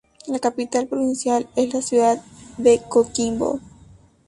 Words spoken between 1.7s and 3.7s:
la ciudad de Coquimbo.